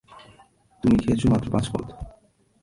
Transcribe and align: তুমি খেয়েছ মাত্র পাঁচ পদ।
তুমি 0.83 0.95
খেয়েছ 0.97 1.21
মাত্র 1.25 1.47
পাঁচ 1.51 1.65
পদ। 1.73 1.85